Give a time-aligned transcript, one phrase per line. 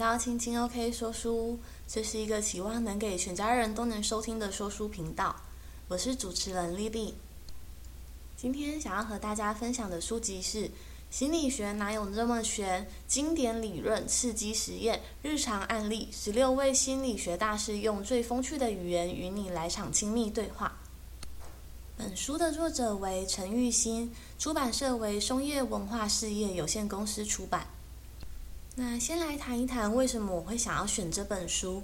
[0.00, 5.36] 到青青 OK 说书，这是一个期望能给全家人都能收听的说书频道。
[5.88, 7.14] 我是主持人丽丽。
[8.34, 10.64] 今天想要和大家分享的书籍是
[11.10, 12.88] 《心理学哪有这么玄？
[13.06, 20.72] 经典理论、刺激实验、日常案例，十六位心理学大师用最风趣的语言与你来场亲密对话》。
[21.98, 27.66] 本书的作者为陈玉新，出版社为松叶文化事业有限公司出版。
[28.80, 31.82] 那先来谈一谈为什么我会想要选这本书，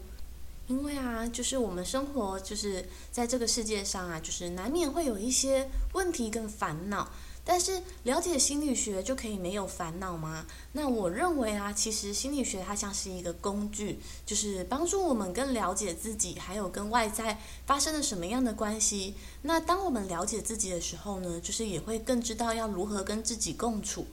[0.66, 7.06] 因为啊，就是我们生活就是在这个世界上啊，就是难免会有一些问题跟烦恼，
[7.44, 10.46] 但是了解心理学就可以没有烦恼吗？
[10.72, 19.12] 那我认为啊，其实心理学它像是一个工具，就是帮助我们更了解自己，还有跟外在发生了什么样的关系。
[19.42, 24.06] 那当我们了解自己的时候呢，就是也会更知道要如何跟自己共处。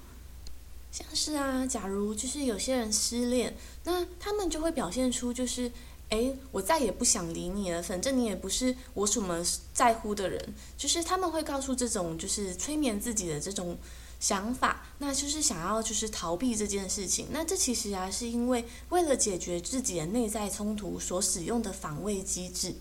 [0.93, 5.71] 像是啊，假如就是有些人失恋，那他们就会表现出就是，
[6.09, 13.75] 哎，我再也不想理你了，反正你也不是我什么在乎的人，就是他们会告诉这种就是催眠自己的这种
[14.19, 17.25] 想法，那就是想要就是逃避这件事情。
[17.31, 22.75] 那这其实啊，是因为为了解决自己的内在冲突所使用的防卫机制。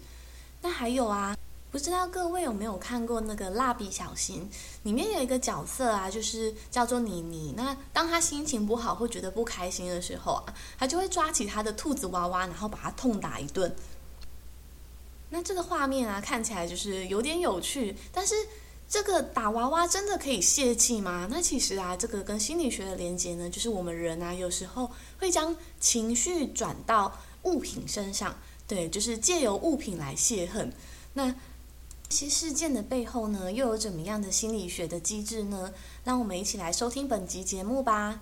[0.60, 1.34] 那还有啊。
[1.73, 4.42] 不知道各位有没有看过那个《蜡笔小新》？
[4.83, 7.55] 里面有一个角色啊，就是叫做妮妮。
[7.56, 13.75] 那当他心情不好或觉得不开心的时候啊，他就会抓起他的兔子娃娃，然后把他痛打一顿。
[15.31, 17.97] 那这个画面啊，看起来就是有点有趣。
[18.12, 18.34] 但是
[18.86, 21.27] 这个打娃娃真的可以泄气吗？
[21.31, 28.36] 那其实啊，这个跟心理学的连接呢，就是我们人啊，有时候会将情绪转到物品身上，
[28.69, 30.70] 对，就是借由物品来泄恨。
[31.14, 31.34] 那
[32.12, 35.73] 这些事件的背后呢，又有怎么样的心理学的机制呢？
[36.05, 38.20] 让我们一起来收听本集节目吧。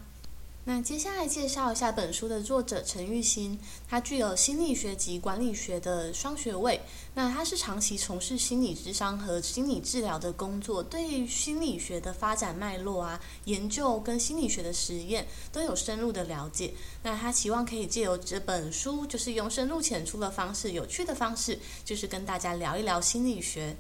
[0.72, 3.58] 那接下来介绍一下本书的作者陈玉新，
[3.88, 6.80] 他具有心理学及管理学的双学位。
[7.12, 16.72] 那他是长期从事心理咨商和心理治疗的工作，对于心理学的发展脉络啊、研究跟心理学的实验都有深入的了解。
[17.02, 23.76] 那他期望可以借由这本书，就是用深入浅出的方式、有趣的方式，就是跟大家聊一聊心理学。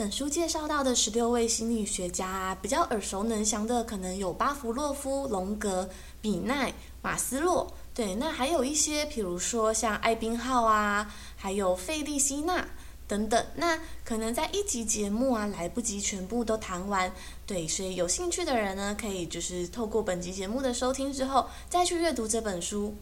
[0.00, 5.90] 本书介绍到的十六位心理学家啊，比较耳熟能详的可能有巴甫洛夫、荣格、
[6.22, 6.72] 比奈、
[7.02, 12.66] 马斯洛，对，那还有一些，比如说像艾宾浩啊，还有费利希纳
[13.06, 13.44] 等等。
[13.56, 17.12] 那可能在一集节目啊，来不及全部都谈完，
[17.46, 22.94] 对，所以有兴趣的人呢，可以就是透过本集节目的收听之后，再去阅读这本书。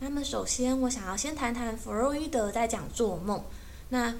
[0.00, 3.40] 那么首先，我想要先谈谈弗洛伊德在讲做梦，
[3.90, 4.12] 那。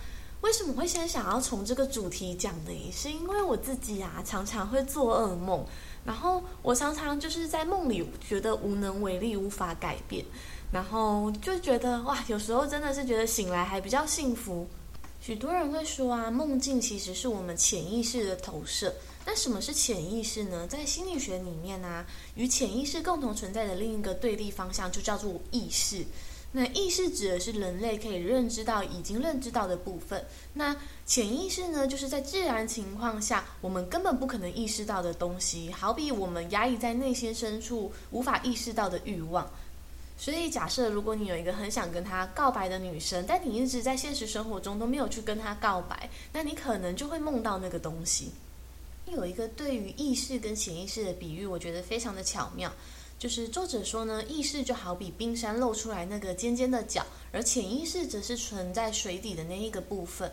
[0.42, 2.92] 为什么会先想要从这个主题讲呢？
[2.92, 5.64] 是因为我自己啊，常常会做噩梦，
[6.04, 10.24] 然后我常常就是在梦里觉得无能为力，无法改变，
[10.70, 14.66] 然后就觉得哇，有时候真的是觉得醒来还比较幸福。
[15.20, 18.94] 许多人会说啊，梦境其实是我们潜意识的投射。
[19.24, 20.64] 那什么是潜意识呢？
[20.68, 26.04] 在心理学里面啊，与潜意识共同存在的另一个对立方向就叫做意识。
[26.58, 30.24] 那意识指的是人类可以认知到已经认知到的部分，
[30.54, 30.74] 那
[31.04, 39.46] 潜意识呢，就是在自然情况下我们根本不可能意识到的东西，好比我们压抑在内心深处无法意识到的欲望。
[40.16, 48.30] 所以假设如果你有一个很想跟他告白的女生，但你一直在现实生活中都没有去跟她告白，那你可能就会梦到那个东西。
[49.12, 52.72] 有一个对于意识跟潜意识的比喻，我觉得非常的巧妙。
[53.18, 60.30] 就是作者说呢，意识就好比冰山露出来那个尖尖的角，而潜意识则是存在水底的那一个部分。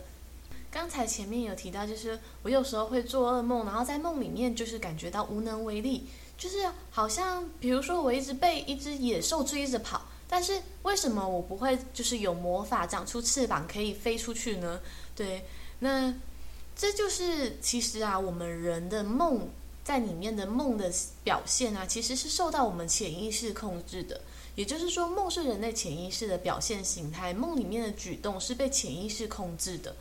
[0.69, 6.07] 刚才前面有提到，就是我有时候会做噩梦，然后在梦里面就是感觉到无能为力，
[6.37, 14.81] 就是好像比如说我一直被一只野兽追着跑，但是为什么我不会就是有魔法长出翅膀可以飞出去呢？
[15.15, 15.45] 对，
[15.79, 16.13] 那
[16.75, 19.47] 这就是其实啊，我们人的梦。
[19.83, 20.91] 在里面的梦的
[21.23, 24.21] 表现啊，其实是受到我们潜意识控制的。
[24.55, 29.95] 也就是说，梦是人类潜意识的表现形态，梦里面的举动是被潜意识控制的。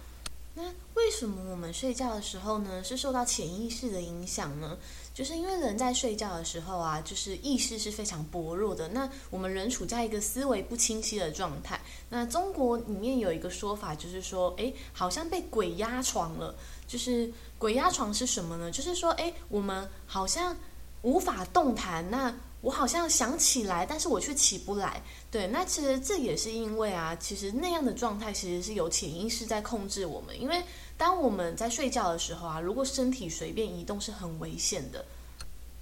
[0.55, 0.63] 那
[0.93, 4.77] 为什么我们睡觉的时候呢，是受到潜意识的影响呢？
[5.15, 8.89] 就是因为人在睡觉的时候啊，就是意识是非常薄弱的。
[8.89, 11.81] 那我们人处在一个思维不清晰的状态。
[12.11, 16.55] 那中国里面有一个说法，就是说，诶，好像被鬼压床了。
[16.93, 18.71] 就是鬼压床是什么呢？
[18.71, 20.55] 就是说，诶，我们好像
[21.01, 25.03] 无法动弹，那我好像想起来，但是我却起不来。
[25.31, 30.39] 对，那其实这也是因为啊，其实那样的状态其实是有潜意识在控制我们。
[30.39, 30.63] 因为
[30.99, 35.03] 当我们在睡觉的时候啊，如果身体随便移动是很危险的。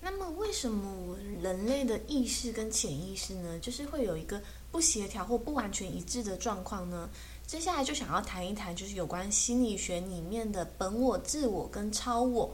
[0.01, 4.41] 那么，为什么人类的意识跟潜意识呢，就是会有一个
[4.71, 7.11] 不协调或不完全一致的状况呢？
[7.51, 12.49] 接下来就想要谈一谈，就是有关心理学里面的本我、自我跟超我。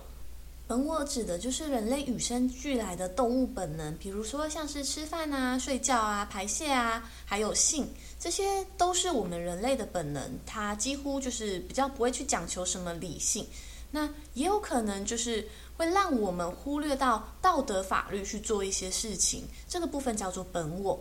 [0.66, 7.87] 本我指的就是人类与生俱来的动物本能，比如说像是吃饭啊、睡觉啊、排泄啊，还有性，
[8.19, 10.32] 这些都是我们人类的本能。
[10.46, 13.46] 它几乎就是比较不会去讲求什么理性，
[13.90, 15.46] 那也有可能就是。
[15.76, 20.99] 会让我们忽略到道德法律去做一些事情，这个部分叫做本我。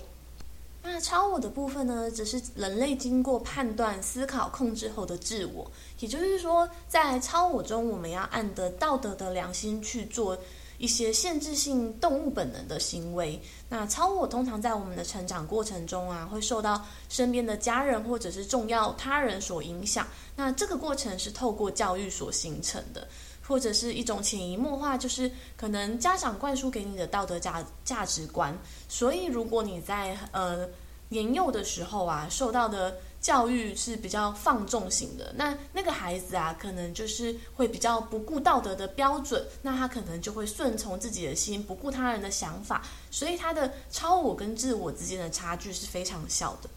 [0.88, 5.70] 那超我的部分呢，则是人类经过判断、思考、控制后的自我。
[6.00, 10.38] 也就是说，在超我中，我们要按的道德的良心去做
[10.78, 13.42] 一些限制性动物本能的行为。
[13.68, 20.06] 那超我通常在我们的成长过程中啊，会受到身边的家人或者是重要他人所影响。
[20.36, 23.08] 那这个过程是透过教育所形成的。
[23.48, 28.58] 或者是一种潜移默化，就是可能家长灌输给你的道德价价值观。
[28.90, 30.68] 所以，如果你在呃
[31.10, 46.70] 年幼的时候啊，受到的教育是比较放纵型的，那那个孩子啊，可能就是会比较不顾道德的标准，那他可能就会顺从自己的心，不顾他人的想法，所以他的超我跟自我之间的差距是非常小的。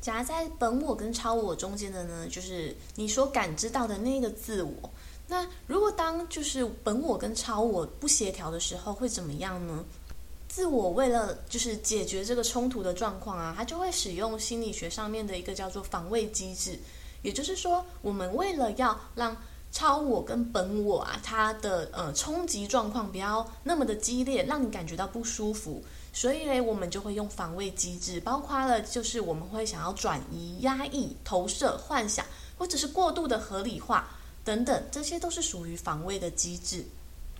[0.00, 4.90] 夹在本我跟超我中间的呢，就是你所感知到的那个自我。
[5.28, 9.84] 那如果当就是本我跟超我不协调的时候，会怎么样呢？
[10.48, 16.78] 自我为了就是解决这个冲突的状况啊，它就会使用心理学上面的一个叫做防卫机制。
[17.22, 19.36] 也就是说，我们为了要让
[19.72, 25.82] 超我跟本我啊，它的呃冲击状况不要那么的激烈，让你感觉到不舒服，
[26.12, 32.24] 所以呢，我们就会用防卫机制，包括了就是我们会想要转移、压抑、投射、幻想，
[32.56, 34.15] 或者是过度的合理化。
[34.46, 36.86] 等等，这些都是属于防卫的机制。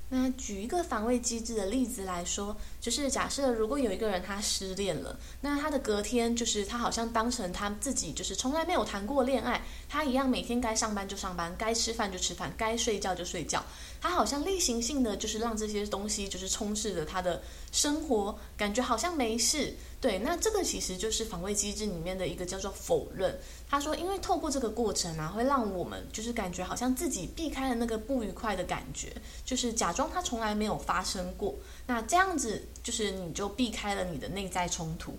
[0.08, 13.64] 那举一个防卫机制的例子来说，就是假设如果有一个人他失恋了，那他的隔天就是他好像当成他自己就是从来没有谈过恋爱，他一样每天该上班就上班，该吃饭就吃饭，该睡觉就睡觉，
[14.00, 17.42] 他好像例行性的就是让这些东西就是充斥着他的
[17.72, 19.74] 生活，感觉好像没事。
[20.00, 23.36] 对，那这个其实就是防卫机制里面的一个叫做否认。
[23.68, 29.12] 他说，因为透过这个过程啊，会让我们就是感觉好像自己避开了那个不愉快的感觉，
[29.44, 31.54] 就是假装它从来没有发生过。
[31.86, 35.18] 那这样子就是你就避开了你的内在冲突。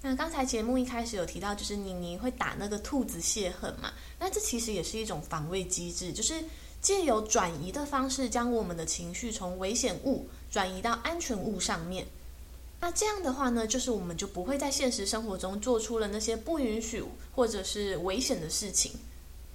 [0.00, 3.92] 那刚才节目一开始有提到，就是妮妮会打那个兔子泄恨嘛？
[4.20, 6.34] 那这其实也是一种防卫机制，就是
[6.80, 12.06] 借由转移的方式，将我们的情绪从危险物转移到安全物上面。
[12.80, 17.04] 那这样的话呢，就是我们就不会在现实生活中做出了那些不允许
[17.34, 18.92] 或者是危险的事情。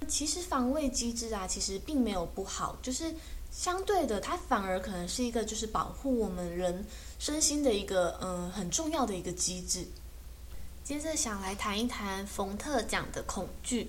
[0.06, 3.14] 其实防卫机制啊，其实并没有不好，就是
[3.50, 6.84] 相对的，它反而可能是一个就是保护我们人
[7.18, 9.86] 身心的一个嗯很重要的一个机制。
[10.84, 13.88] 接着想来谈一谈冯特讲的恐惧。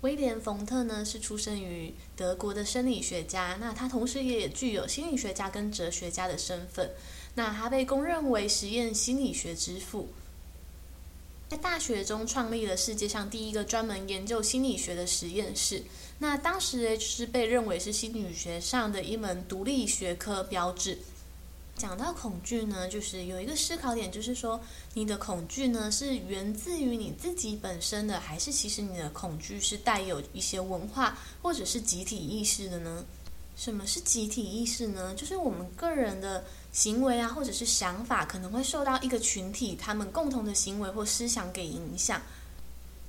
[0.00, 6.90] 威廉·冯特呢是出生于德国的生理学家，那他同时也具有心理学家跟哲学家的身份。
[7.34, 10.08] 那他被公认为实验心理学之父，
[11.48, 15.82] 在大学中创立了世界上第一个专门研究心理学的实验室。
[16.18, 20.98] 那当时也就是被认为是心理学上的一门独立学科标志。
[21.76, 24.60] 讲到恐惧呢，就是有一个思考点，就是说
[24.94, 33.04] 你的恐惧呢是源自于你自己本身的，还是其实你的恐惧是带有一些文化或者是集体意识的呢？
[33.56, 35.12] 什么是集体意识呢？
[35.16, 36.44] 就是我们个人的
[36.74, 42.20] 行为啊，或者是想法，可能会受到一个群体他们共同的行为或思想给影响。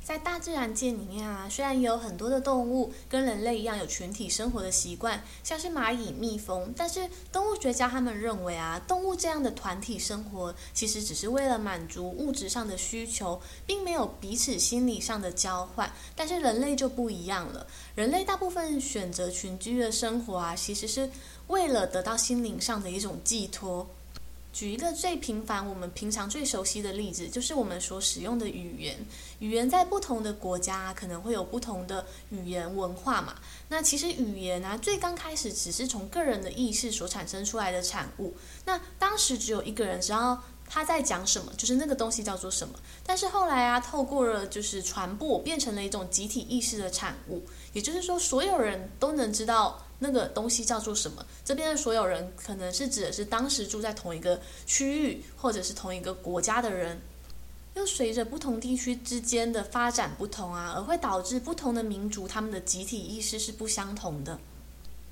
[0.03, 15.91] 在大自然界里面啊，虽然有很多的动物跟人类一样有群体生活的习惯，像是蚂蚁、蜜蜂，但是动物学家他们认为啊，动物这样的团体生活其实只是为了满足物质上的需求，并没有彼此心理上的交换。
[16.15, 21.09] 但是人类就不一样了，人类大部分选择群居的生活啊，其实是
[21.47, 23.87] 为了得到心灵上的一种寄托。
[24.51, 28.97] 举一个最平凡、我们平常最熟悉的例子，就是我们所使用的语言。
[29.39, 33.35] 语言在不同的国家可能会有不同的语言文化嘛。
[33.67, 38.33] 那其实语言啊，最刚开始只是从个人的意识所产生出来的产物。
[38.63, 42.79] 那当时只有一个人知道他在讲什么，就是那个东西叫做什么。
[43.05, 47.43] 但是后来啊，透过了就是传播，变成了一种集体意识的产物。
[47.73, 49.84] 也就是说，所有人都能知道。
[49.99, 51.25] 那个东西叫做什么？
[51.43, 56.99] 这边的所有人可能是指的是当时住在同一个区域或者是同一个国家的人，
[57.75, 64.39] 又随着不同地区之间的发展不同啊，而会导致不同的民族他们的集体意识是不相同的。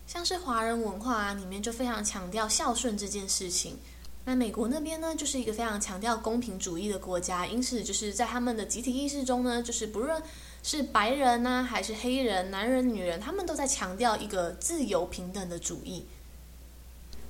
[0.06, 3.78] 像是华人文化啊，里面就非常强调孝顺这件事情。
[4.26, 10.22] 那美国那边呢，就是一个非常强调公平主义的国家，因此就是在他们的集体意识中呢，就是不论
[10.64, 16.06] 是白人呢、还是黑人、男人、女人，他们都在强调一个自由平等的主义。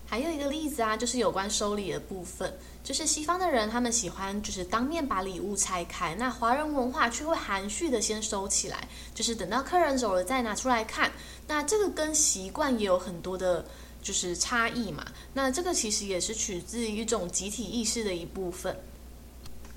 [0.05, 11.11] 还有一个例子啊，就是有关收礼的部分，就是西方的人他们喜欢就是当面把礼物拆开，那华人文化却会含蓄的先收起来，就是等到客人走了再拿出来看。
[11.47, 13.65] 那这个跟习惯也有很多的，
[14.03, 15.03] 就是差异嘛。
[15.33, 18.77] 那这个其实也是取自于一种集体意识的一部分。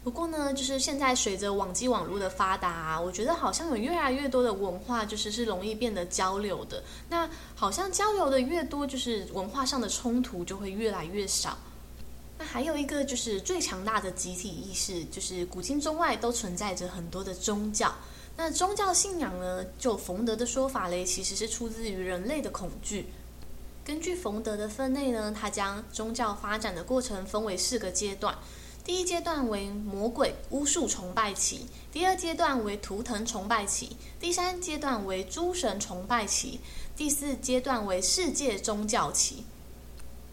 [0.04, 6.80] 不过呢，就是现在随着网际网络的发达啊，我觉得好像有越来越多的文化，就是是容易变得交流的。
[7.08, 11.58] 那好像交流的越多，就是文化上的冲突就会越来越少。
[12.38, 17.92] 那还有一个就是最强大的集体意识，就是古今中外都存在着很多的宗教。
[18.36, 23.06] 那宗教信仰呢，就冯德的说法嘞，其实是出自于人类的恐惧。
[23.86, 28.36] 根据冯德的分类呢，他将宗教发展的过程分为四个阶段。
[28.84, 36.58] 第一阶段为魔鬼巫术崇拜期，第二阶段为图腾崇拜期，第三阶段为诸神崇拜期，
[36.96, 39.44] 第四阶段为世界宗教期。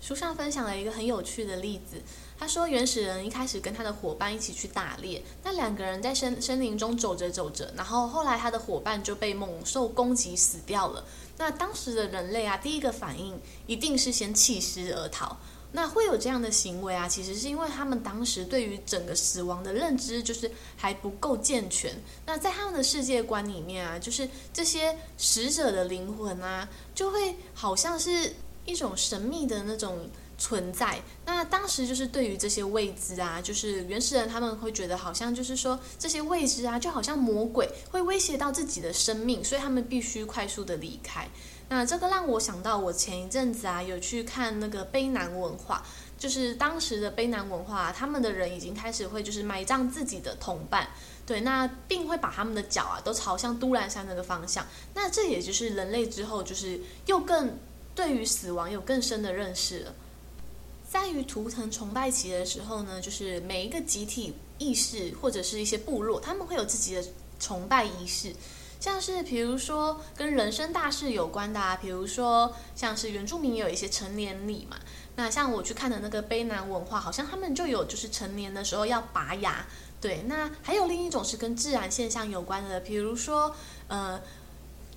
[0.01, 2.01] 书上分享了一个很有趣的例子，
[2.43, 11.05] 他说原始人一开始跟他的伙伴一起去打猎，那两个人在森森林中走着走着，然后后来他的伙伴就被猛兽攻击死掉了。
[11.37, 15.37] 那当时的人类啊，第一个反应一定是先弃尸而逃。
[15.71, 21.95] 那会有这样的行为啊，其实是因为他们当时对于整个死亡的认知就是还不够健全。
[22.25, 28.35] 那在他们的世界观里面啊，就是这些死者的灵魂啊，就会好像是
[28.65, 29.97] 一种神秘的那种
[30.43, 31.01] 存在。
[31.25, 41.25] 那当时就是对于这些未知啊，就是原始人他们会觉得好像就是说这些未知啊，就好像魔鬼会威胁到自己的生命，所以他们必须快速的离开。
[41.69, 45.81] 那这个让我想到，我前一阵子啊有去看那个卑南文化，
[46.17, 50.89] 就是当时的卑南文化，他们的人已经开始会就是埋葬自己的同伴，
[51.25, 54.67] 对，那并会把他们的脚啊都朝向都兰山那个方向。
[54.93, 57.57] 那这也就是人类之后就是又更
[57.95, 59.95] 对于死亡有更深的认识了。
[60.93, 67.03] 在于图腾崇拜期的时候呢，就是每一个集体意识或者是一些部落，他们会有自己的
[67.39, 68.31] 崇拜仪式。
[68.79, 74.77] 像是比如说跟人生大事有关的啊，比如说像是原住民有一些成年礼嘛，
[75.15, 79.65] 那像我去看的那个卑南文化，好像他们就有就是成年的时候要拔牙，
[79.99, 83.55] 对，那还有另一种是跟自然现象有关的，比如说
[83.87, 84.21] 呃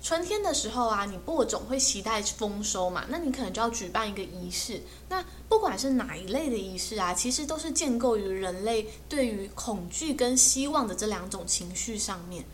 [0.07, 12.45] 春天的时候啊，你播种会期待丰收嘛，那你可能就要举办一个仪式，那不管是哪一类的仪式啊，其实都是建构于人类对于恐惧跟希望的这两种情绪上面。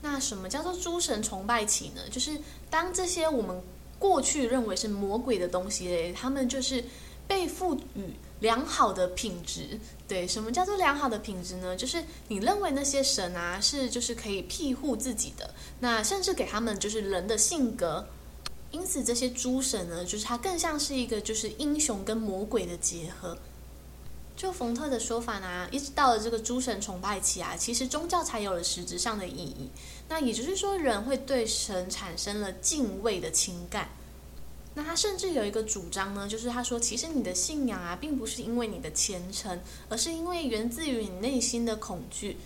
[0.00, 2.02] 那什么叫做诸神崇拜起呢？
[2.08, 2.38] 就是
[2.70, 3.60] 当这些我们
[3.98, 6.84] 过去认为是魔鬼的东西嘞，他们就是
[7.26, 9.78] 被赋予良好的品质。
[10.08, 11.74] 对，什么叫做良好的品质呢？
[11.74, 18.06] 就是你认为那些神啊是就是可以庇护自己的，那甚至给他们就是人的性格。
[18.70, 23.36] 因此这些诸神呢，就是它更像是一个就是英雄跟魔鬼的结合。
[24.36, 29.70] 就冯特的说法呢，一直到了这个诸神崇拜期啊，其实宗教才有了实质上的意义。
[30.08, 33.88] 那也就是说，人会对神产生了敬畏的情感。
[34.78, 42.36] 那他甚至有一个主张呢，就是他说，其实你的信仰啊，并不是因为你的虔诚，而是因为源自于你内心的恐惧。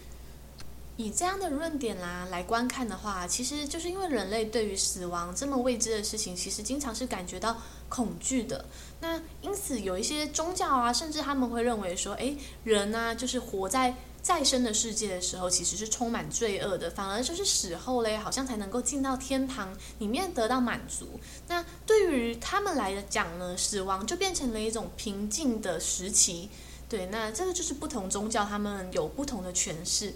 [0.97, 7.57] 以这样的论点啦、啊、来观看的话，其实就是因为人类对于死亡这么未知的事情，其实经常是感觉到
[7.89, 8.65] 恐惧的。
[9.01, 21.19] 那因此有一些宗教啊，甚至他们会认为说，诶，人呢、啊，就是活在再生的世界的时候，其实是充满罪恶的，反而就是死后嘞，好像才能够进到天堂里面得到满足。
[21.49, 26.49] 那对于他们来讲呢，死亡就变成了一种平静的时期。
[26.89, 30.13] 对，那这个就是不同宗教他们有不同的诠释。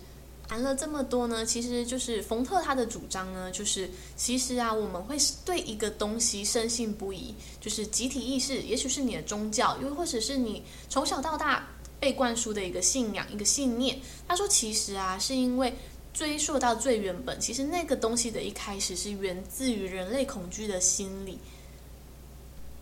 [0.46, 11.66] 谈了这么多呢，其实就是冯特他的主张呢，就是其实啊，我们会对一个东西深信不疑，就是集体意识，也许是你的宗教，又或者是你从小到大
[12.00, 13.98] 被灌输的一个信仰、一个信念。
[14.28, 15.74] 他说，其实啊，是因为
[16.12, 21.38] 追溯到最原本，其实那个东西的一开始是源自于人类恐惧的心理。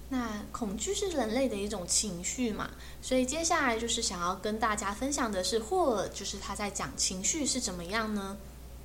[0.08, 8.36] 那恐惧是人类的一种情绪嘛，所以接下来就是想要跟大家分享的是霍尔，就是他在讲情绪是怎么样呢？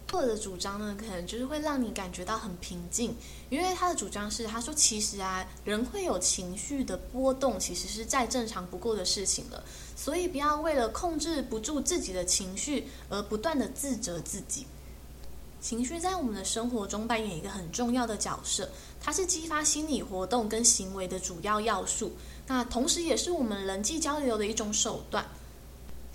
[0.10, 3.14] 霍尔的主张呢，可能就是会让你感觉到很平静，
[3.50, 9.62] 因为他的主张是，他说其实啊，人会有情绪的波动，其实是再正常不过的事情了，
[9.96, 14.66] 所以不要为了控制不住自己的情绪而不断的自责自己。
[15.60, 18.70] 情绪在我们的生活中扮演一个很重要的角色，
[19.02, 22.14] 它是激发心理活动跟行为的主要要素。
[22.48, 25.28] 那同时，也是我们人际交流的一种手段。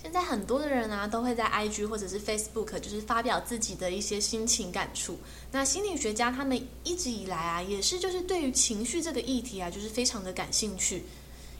[0.03, 5.17] 现在很多的人啊，都会在 IG 或者是 Facebook，就是发表自己的一些心情感触。
[5.51, 11.05] 那心理学家他们一直以来啊，也是就是对于情绪这个议题啊，就是非常的感兴趣。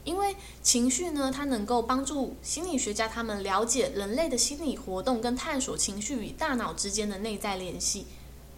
[0.04, 8.04] 因为情绪呢，它能够帮助心理学家他们了解人类的心理活动，跟探索情绪与大脑之间的内在联系。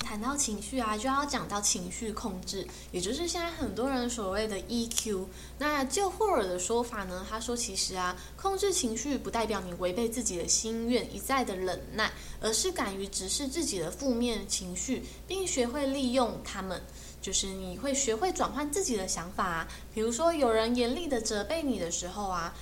[0.07, 5.27] 谈到情绪啊，就要讲到情绪控制，也就是现在很多人所谓的 EQ。
[5.59, 16.81] 那就霍尔的说法呢，他说其实啊，控制情绪不代表你违背自己的心愿，一再的忍耐，而是敢于直视自己的负面情绪，并学会利用它们。
[17.21, 22.55] 就是你会学会转换自己的想法啊，比如说有人严厉的责备你的时候啊，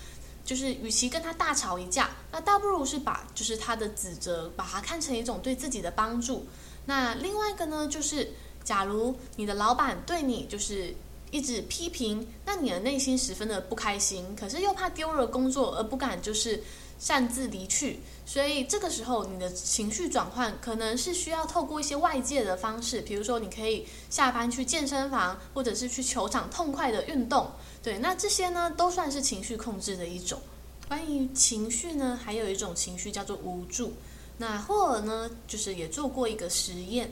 [0.42, 6.46] 就是与其跟他大吵一架，那倒不如是把就是他的指责，把它看成一种对自己的帮助。
[6.86, 10.94] 那另外一个呢，就是假如你的老板对你就是
[11.30, 16.62] 一直批评，那你的内心十分的不开心，可是又怕丢了工作而不敢就是。
[16.96, 27.50] 擅自离去，所以这个时候你的情绪转换可能是需要透过一些外界的方式，比如说你可以下班去健身房，或者是去球场痛快的运动。
[27.82, 30.40] 对，那这些呢都算是情绪控制的一种。
[30.88, 33.92] 关于情绪呢，还有一种情绪叫做无助。
[34.38, 37.10] 那霍尔呢，就是也做过一个实验，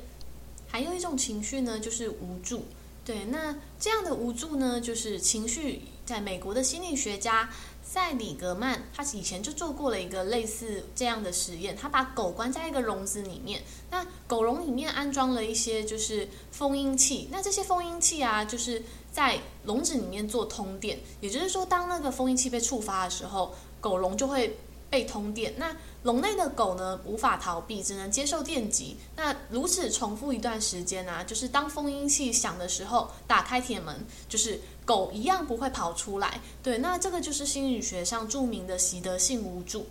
[0.68, 2.64] 还有一种情绪呢就是无助。
[3.04, 7.48] 对，那这样的无助呢，就是情绪，在美国的心理学家。
[7.84, 11.76] 塞里格曼，他以前就做过了一个类似这样的实验。
[11.76, 17.28] 他把狗关在一个笼子里面，那狗笼里面安装了一些就是封音器。
[17.30, 20.98] 那这些封音器啊，就是在笼子里面做通电。
[21.20, 24.56] 也就是说，当那个封音器被触发的时候，狗笼就会
[24.92, 25.54] 被通电。
[25.56, 28.98] 那笼内的狗呢，无法逃避，只能接受电击。
[29.16, 36.42] 那如此重复一段时间啊，就是当封音器响的时候，打开铁门，就是狗一样不会跑出来。
[36.62, 39.86] 对，那这个就是心理学上著名的习得性无助。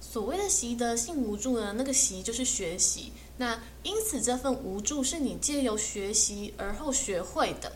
[0.00, 3.12] 所谓的习得性无助呢，那个习就是学习。
[3.36, 7.70] 那因此这份无助是你借由学习而后学会的。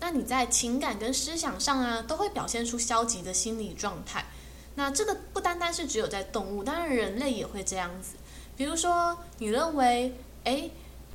[0.00, 4.24] 那你在情感跟思想上啊，都会表现出消极的心理状态。
[4.76, 8.16] 那这个不单单是只有在动物，当然人类也会这样子。
[8.56, 10.70] 比如说，你认为，诶，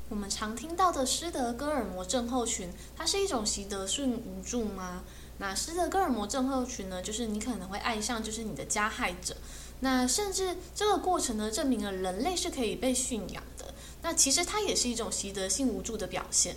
[0.08, 5.02] 我们常听到的斯德哥尔摩症候群，它是一种习得性无助吗？
[5.38, 9.36] 那斯德哥尔摩症候群呢，就是你可能会爱上就是你的加害者。
[9.80, 13.72] 那甚至这个过程呢，证明了人类是可以被驯养的。
[14.02, 16.56] 那其实它也是一种习得性无助的表现。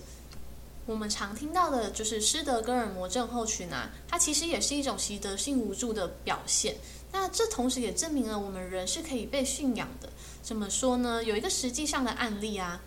[0.85, 6.75] 我们常听到的就是斯德哥尔摩症候群啊，它其实也是一种习得性无助的表现。
[7.11, 10.09] 那这同时也证明了我们人是可以被驯养的。
[10.41, 11.23] 怎么说呢？
[11.23, 12.81] 有一个实际上的案例啊，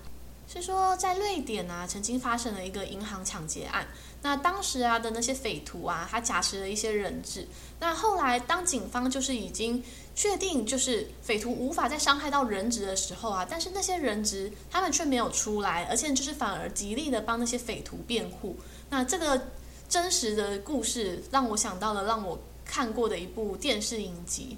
[0.48, 3.86] 是说在瑞典啊，曾经发生了一个银行抢劫案。
[4.22, 7.46] 那当时啊的那些匪徒啊，他假持了一些人质。
[7.78, 9.82] 那后来当警方就是已经
[10.14, 18.56] 确定就是匪徒无法再伤害到人质的时候啊，但是那些人质他们却没有出来，而且就是反而极力的帮那些匪徒辩护。
[18.88, 19.48] 那这个
[19.88, 24.56] 真实的故事让我想到了让我看过的一部电视影集，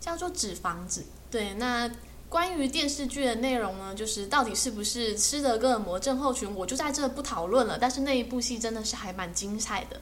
[0.00, 1.00] 叫做《纸房子》。
[1.30, 1.90] 对，那
[2.28, 7.78] 关于电视剧的内容呢，就是到底是不是斯德哥尔摩症候群，我就在这不讨论了。
[7.80, 10.00] 但是那一部戏真的是还蛮精彩的。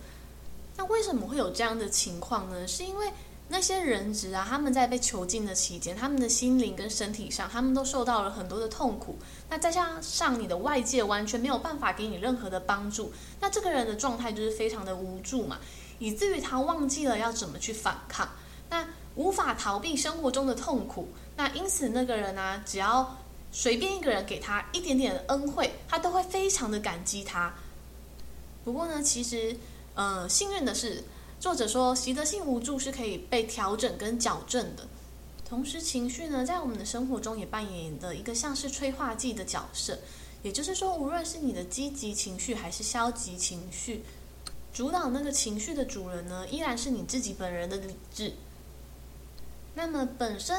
[0.77, 2.67] 那为什么会有这样的情况呢？
[2.67, 3.13] 是因为
[3.49, 9.19] 那些人质啊，他们在被囚禁的期间，他们的心灵跟身体上，他们都受到了很多的痛苦。
[9.51, 15.59] 那再加上你的外界完全没有办法给你任何的帮助，那这个人的状态就是非常的无助嘛，
[15.99, 18.27] 以至于他忘记了要怎么去反抗，
[18.71, 21.11] 那无法逃避生活中的痛苦。
[21.37, 23.17] 那因此那个人啊，只要
[23.51, 27.55] 随便一个人给他一点点的恩惠，他都会非常的感激他。
[28.65, 29.57] 不过呢，其实。
[29.97, 31.05] 呃，幸运的是，
[31.39, 34.85] 作者说习得性无助是可以被调整跟矫正的。
[35.49, 39.97] 同时，情绪呢，在我们的生活中也扮演的一个像是催化剂的角色。
[40.43, 44.03] 也就是说，无论是你的积极情绪还是消极情绪，
[44.73, 48.33] 主导那个情绪的主人呢，依然是你自己本人的理智。
[49.77, 50.59] 那么，本身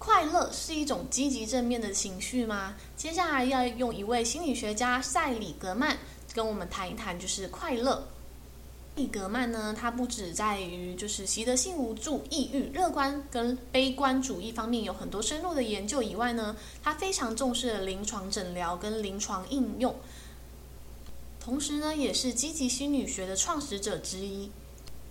[0.00, 2.74] 快乐是一种积极正面的情绪吗？
[2.96, 5.98] 接下来要用一位心理学家塞里格曼
[6.32, 8.08] 跟我们谈一谈，就是快乐。
[8.96, 19.94] 塞里格曼呢，他不止在于就是习得性无助、抑郁、乐观跟悲观主义方面有很多深入的研究以外呢，他非常重视临床诊疗跟临床应用，
[21.38, 24.50] 同时呢，也是积极心理学的创始者之一。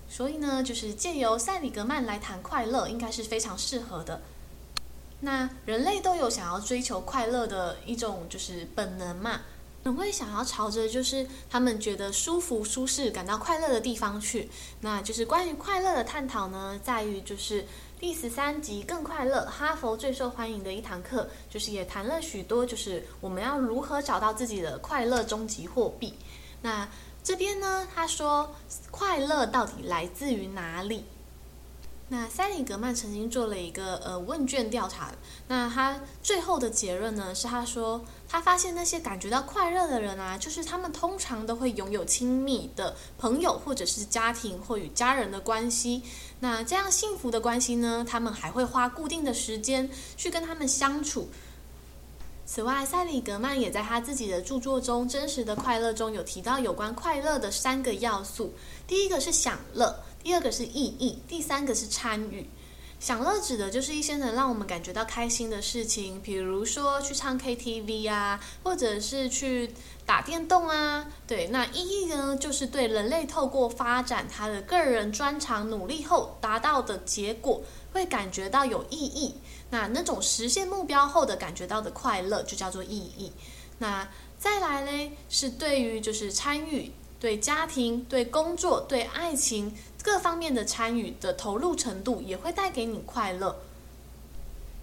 [0.09, 4.19] 所以呢，就是借由塞里格曼来谈快乐，应该是非常适合的。
[5.21, 9.41] 那人类都有想要追求快乐的一种就是本能嘛，
[9.83, 14.49] 总会想要朝着就是他们觉得舒服、舒适、感到快乐的地方去。
[14.81, 17.65] 那就是关于快乐的探讨呢，在于就是
[17.99, 26.13] 第十三集更快乐，哈佛最受欢迎的一堂课，就是也谈了许多，就是我们要如何找到自己的快乐终极货币。
[26.61, 26.87] 那
[27.21, 28.55] 这边呢，他说
[28.89, 31.03] 快乐到底来自于哪里？
[32.11, 35.11] 那塞里格曼曾经做了一个呃问卷调查，
[35.47, 46.01] 那他最后的结论呢是他说他发现那些感觉到快乐的人啊，就是他们通常都会拥有亲密的朋友或者是家庭或与家人的关系。
[46.39, 51.29] 那这样幸福的关系呢，他们还会花固定的时间去跟他们相处。
[52.47, 58.51] 此外，塞里格曼也在他自己的著作中《真实的快乐》中有提到有关快乐的三个要素，
[58.87, 59.95] 第一个是享乐。
[60.23, 62.49] 第二个是意义，第三个是参与。
[62.99, 69.73] 享乐指的就是一些能让我们感觉到开心的事情，比如说去唱 KTV 啊，或者是去
[70.05, 71.07] 打电动啊。
[71.25, 77.61] 对，那意义呢，就是对人类透过发展他的个人专长努力后达到的结果，
[77.93, 79.33] 会感觉到有意义。
[79.69, 83.31] 那那种实现目标后的感觉到的快乐，就叫做意义。
[83.77, 84.05] 那
[84.37, 89.73] 再来呢，是对于就是参与，对家庭、对工作、对爱情。
[90.01, 93.59] 各方面的参与的投入程度也会带给你快乐，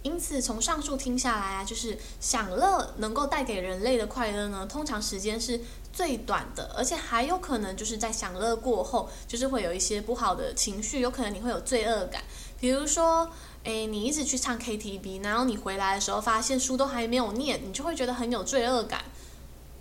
[0.02, 5.60] 因此从上述听下来啊，就是享乐能够带给人类的快乐呢，通常时间是
[5.92, 12.22] 最短的，而且还有可能就是在享乐过后，就是会有一些不好的情绪，有可能你会有罪恶感，
[12.60, 13.30] 比如说，
[13.64, 19.06] 诶，你一直去唱 KTV，然后你回来的时候发现书都还没有念，你就会觉得很有罪恶感。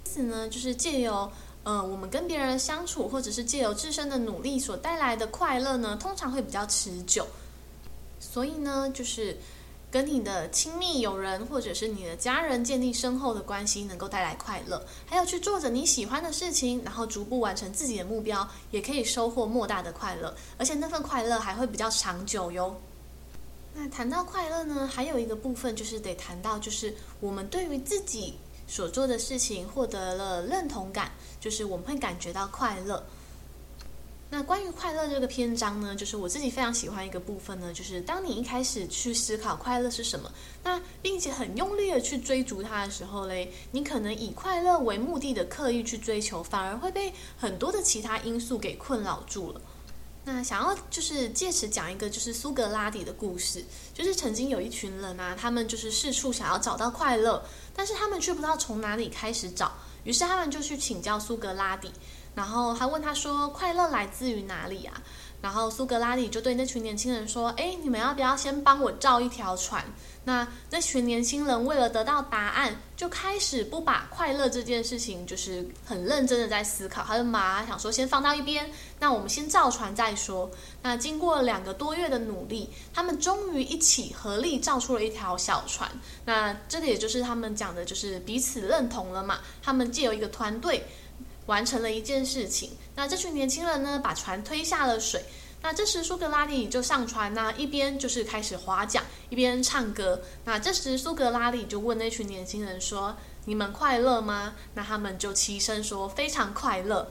[0.06, 1.30] 因此呢，就是借由。
[1.68, 7.26] 嗯、我们跟别人相处，或者是借由自身的努力所带来的快乐呢，通常会比较持久。
[8.20, 9.36] 所以呢，就是
[9.90, 14.80] 跟你的亲密友人或者是你的家人建立深厚的关系，能够带来快乐。
[15.08, 20.36] 还有去做着你喜欢的事情，然后逐步完成自己的目标，也可以收获莫大的快乐。
[20.60, 22.80] 而且那份快乐还会比较长久哟。
[23.74, 28.36] 那谈到快乐呢，还有一个部分就是得谈到，就是我们对于自己。
[28.68, 33.04] 所做的事情获得了认同感，就是我们会感觉到快乐。
[34.28, 40.30] 那关于快乐这个篇章呢，就是我自己非常喜欢一个部分呢，就是当你一开始去思考快乐是什么，
[40.64, 49.62] 那并且很用力的去追逐它的时候嘞，你可能以快乐为目的的刻意去追求，反而会被很多的其他因素给困扰住了。
[50.28, 57.44] 那想要就是借此讲一个就是苏格拉底的故事，就是曾经有一群人啊，他们就是四处想要找到快乐，
[57.76, 59.72] 但是他们却不知道从哪里开始找，
[60.04, 61.92] 于是他们就去请教苏格拉底，
[62.34, 65.00] 然后还问他说：“快乐来自于哪里啊？”
[65.42, 69.86] 然后苏格拉底就对那群年轻人说：“哎，你们要不要先帮我造一条船？”
[70.26, 77.04] 那那群年轻人为了得到答案，就开始不把快乐这件事情就是很认真的在思考。
[77.04, 80.50] 他就马上想说，先放到一边，那我们先造船再说。
[80.82, 85.90] 那经过两个多月的努力，他们终于一起合力造出了一条小船。
[86.26, 89.40] 那这个也就是他们讲的，就是彼此认同了嘛。
[89.62, 90.84] 他们借由一个团队
[91.46, 92.72] 完成了一件事情。
[92.96, 95.24] 那这群年轻人呢，把船推下了水。
[95.66, 100.22] 那这时苏格拉底就上船呐，一边就是开始划桨，一边唱歌。
[100.44, 107.08] 那这时苏格拉底就问那群年轻人说：“你们快乐吗？”那他们就齐声说：“非常快乐。”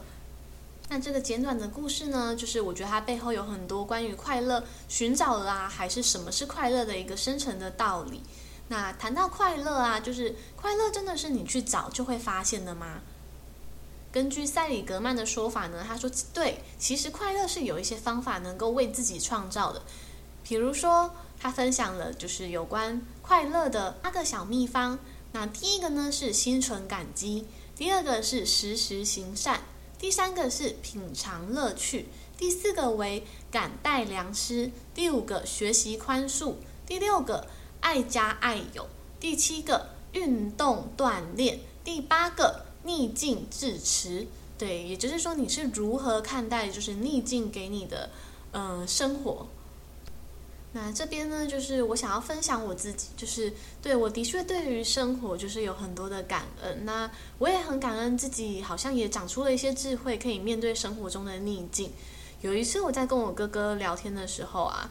[0.89, 8.23] 那这个简短的故事呢，就是我觉得它背后有很多关于快乐寻找了啊，还是什么是快乐的一个深层的道理。
[8.69, 13.01] 那谈到快乐啊，就是快乐真的是你去找就会发现的吗？
[14.15, 19.83] 根据塞里格曼的说法呢，他说对，其实快乐是有一些方法能够为自己创造的。
[20.45, 25.01] 比如说，他分享了就是有关快乐的八个小秘方。
[25.33, 29.63] 那第一个呢是心存感激，第二个是时时行善，
[29.99, 32.07] 第三个是品尝乐趣，
[32.39, 36.55] 第四个为感戴良师，第五个学习宽恕，
[36.87, 37.49] 第六个
[37.81, 38.87] 爱家爱友，
[39.19, 42.64] 第七个运动锻炼，第八个。
[42.85, 48.11] 逆境自持，对，也就是说你是如何看待就是逆境给你的，
[48.53, 49.47] 嗯、生活。
[50.73, 56.85] 那这边呢，就是我想要分享我自己，就是对我的确对于生活就是有很多的感恩。
[56.85, 61.93] 那我也很感恩自己，好像也长出了一些智慧，可以面对生活中的逆境。
[62.43, 64.91] 有一次我在跟我哥哥聊天的时候啊，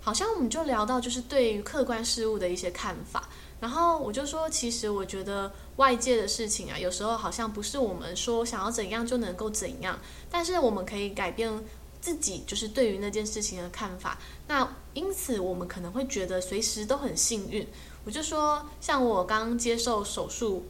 [0.00, 3.28] 好像我们就聊到就是对于客观事物的一些看法。
[3.60, 9.98] 然后我就说，其实我觉得外界的事情啊，有时候好像不是我们说想要怎样就能够怎样，
[10.30, 11.52] 但是我们可以改变
[12.00, 14.18] 自己，就是对于那件事情的看法。
[14.48, 17.66] 那因此我们可能会觉得随时都很幸运。
[18.06, 20.64] 我就说，像我刚接受手术，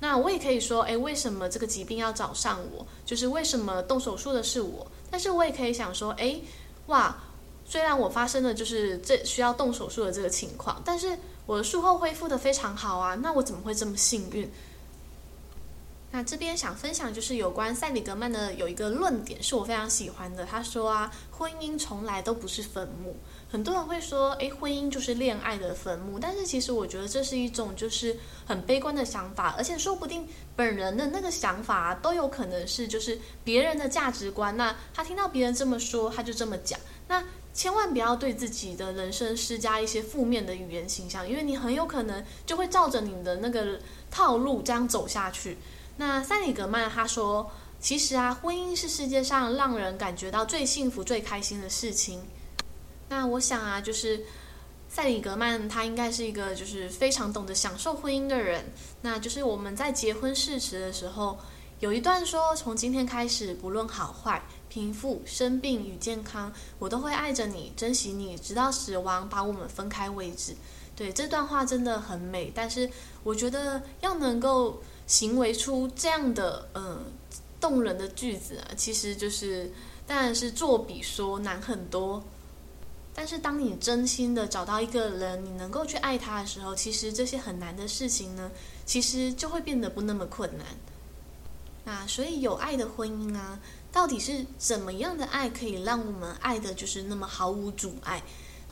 [0.00, 2.84] 那我也可以说，诶，为什么这个疾病要找上我？
[3.06, 4.84] 就是为什么动手术的是我？
[5.08, 6.42] 但是我也可以想说，诶，
[6.86, 7.16] 哇，
[7.64, 14.50] 虽然我发生的就是这需要动手术的这个情况，但是我的术后恢复得非常好啊，那我怎么会这么幸运？
[16.14, 20.44] 那这边想分享就是有关塞里格曼的有一个论点是我非常喜欢的。
[20.44, 23.16] 他说啊，婚姻从来都不是坟墓。
[23.50, 26.18] 很多人会说，诶，婚姻就是恋爱的坟墓。
[26.18, 28.14] 但是其实我觉得这是一种就是
[28.46, 34.54] 很悲观的想法，而且说不定本人的那个想法，都有可能是就是别人的价值观。
[34.54, 36.78] 那他听到别人这么说，他就这么讲。
[37.08, 43.78] 那千万不要对自己的人生施加一些负面的语言形象，因为你很有可能就会照着你的那个
[44.10, 45.58] 套路这样走下去。
[45.96, 52.22] 那塞里格曼他说，其实啊，婚姻是世界上让人感觉到最幸福、最开心的事情。
[53.08, 54.24] 那我想啊，就是
[54.88, 58.64] 塞里格曼他应该是一个就是非常懂得享受婚姻的人。
[59.02, 61.38] 那就是我们在结婚誓词的时候，
[61.80, 70.54] 有一段说，从今天开始，不论好坏、贫富、生病与健康，我都会爱着你、珍惜你，直到死亡把我们分开为止。
[70.96, 72.88] 对，这段话真的很美，但是
[73.22, 74.80] 我觉得要能够。
[75.04, 77.04] 行为出这样的嗯
[77.60, 79.70] 动人的句子啊，其实就是
[80.06, 82.22] 当然是做比说难很多。
[83.12, 88.50] 但是当你真心的找到一个人，你能够去爱他的时候，其实这些很难的事情呢，
[88.86, 90.66] 其实就会变得不那么困难。
[91.84, 93.58] 那所以有爱的婚姻啊，
[93.92, 98.22] 到底是怎么样的爱可以让我们爱的就是那么毫无阻碍？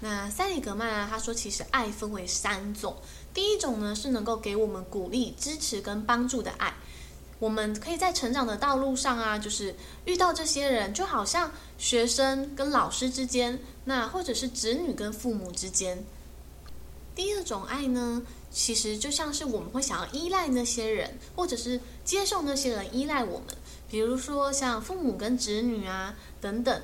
[0.01, 2.97] 那塞里格曼啊，他说其实爱分为三种。
[3.35, 6.75] 第一种呢，是能够给我们鼓励、支持跟帮助的爱。
[7.39, 9.75] 我们可以在成长的道路上啊，就是
[10.07, 16.03] 遇到这些人，就好像学生跟老师之间，那或者是子女跟父母之间。
[17.15, 23.49] 第二种爱呢，其实就像是我们会想要依赖那些人，或者是接受那些人依赖我们，
[23.91, 26.81] 比如说像父母跟子女啊等等。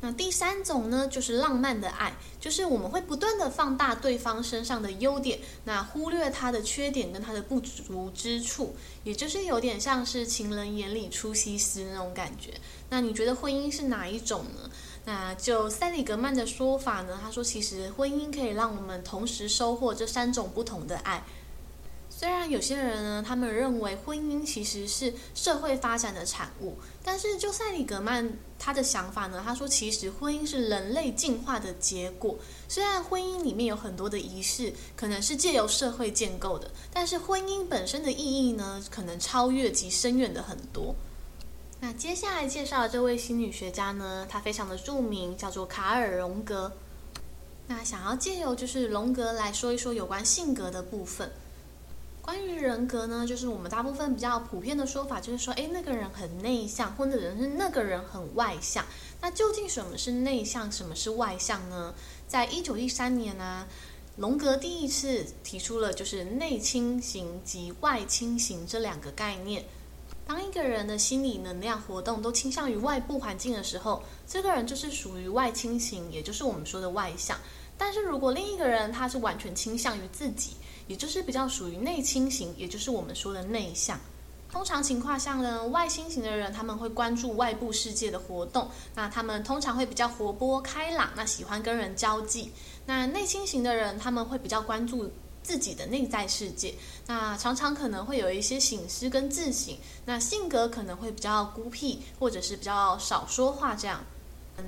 [0.00, 12.54] 那第三种呢，就是浪漫的爱，就是我们会不断的放大对方身上的优点，那忽略他的缺点跟他的不足之处，也就是有点像是情人眼里出西施那种感觉。
[12.90, 14.70] 那你觉得婚姻是哪一种呢？
[15.04, 21.24] 那就塞里格曼的说法呢，他说其实婚姻可以让我们同时收获这三种不同的爱。
[22.18, 28.28] 虽然有些人呢，他们认为婚姻其实是社会发展的产物，但是就塞里格曼
[28.58, 32.36] 他的想法呢，他说其实婚姻是人类进化的结果。
[32.68, 40.92] 虽然婚姻里面有很多的仪式，可能是借由社会建构的，但是婚姻本身的意义呢，可能超越及深远的很多。
[41.78, 46.72] 那接下来介绍的这位心理学家呢，他非常的著名，叫做卡尔荣格。
[47.68, 51.30] 那想要借由就是荣格来说一说有关性格的部分。
[52.28, 58.84] 关于人格呢，就是我们大部分比较普遍的说法，就是说，诶，那个人很内向，或者是那个人很外向。
[59.22, 61.94] 那究竟什么是内向，什么是外向呢？
[62.26, 63.68] 在一九一三年呢、啊，
[64.18, 69.64] 荣格第一次提出了就是内倾型及外倾型这两个概念。
[70.26, 77.38] 当一个人的心理能量活动都倾向于外部环境的时候，这个人就是属于外倾型，也就是我们说的外向。
[77.78, 80.57] 但是如果另一个人他是完全倾向于自己，
[80.88, 84.00] 也就是比较属于内倾型，也就是我们说的内向。
[84.50, 92.50] 通常情况下呢，外倾型的人他们会关注外部世界的活动，那他们通常会比较活泼开朗，那喜欢跟人交际。
[92.86, 96.74] 那内倾型的人他们会比较关注自己的内在世界，
[97.06, 104.02] 那常常可能会有一些醒思跟自省，那性格可能会比较孤僻，或者是比较少说话这样。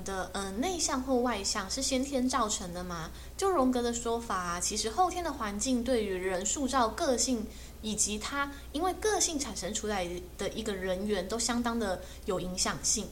[0.03, 3.11] 的嗯，内向或外向是先天造成的吗？
[3.37, 7.45] 就荣格的说法，其实后天的环境对于人塑造个性，
[7.81, 13.07] 以及他因为个性产生出来的一个人缘，都相当的有影响性。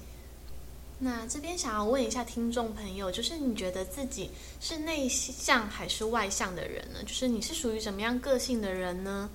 [1.00, 7.00] 那这边想要问一下听众朋友，就是你觉得自己是内向还是外向的人呢？
[7.04, 9.30] 就是你是属于什么样个性的人呢？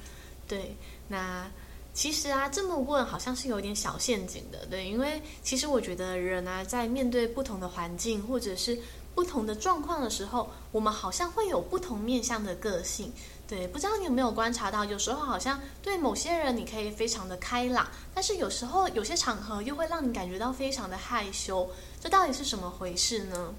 [0.47, 0.77] 对，
[1.09, 1.51] 那。
[1.95, 8.77] 其实啊，这么问好像是有点小陷阱的，对，因为其实我觉得人啊，在面对不同的环境或者是
[9.15, 13.13] 不同的状况的时候，我们好像会有不同面向的个性，
[13.47, 23.55] 对，不知道你有没有观察到，有时候好像对某些人你可以非常的开朗，但是有时候有些场合又会让你感觉到非常的害羞，这到底是什么回事呢？